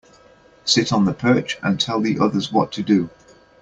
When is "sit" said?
0.65-0.91